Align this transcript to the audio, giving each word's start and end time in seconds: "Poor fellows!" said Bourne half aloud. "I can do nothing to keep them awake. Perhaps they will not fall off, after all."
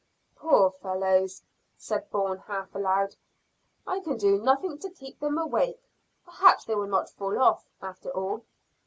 "Poor 0.35 0.71
fellows!" 0.71 1.43
said 1.77 2.09
Bourne 2.09 2.39
half 2.39 2.73
aloud. 2.73 3.15
"I 3.85 3.99
can 3.99 4.17
do 4.17 4.41
nothing 4.41 4.79
to 4.79 4.89
keep 4.89 5.19
them 5.19 5.37
awake. 5.37 5.87
Perhaps 6.25 6.65
they 6.65 6.73
will 6.73 6.87
not 6.87 7.11
fall 7.11 7.37
off, 7.39 7.67
after 7.83 8.09
all." 8.09 8.43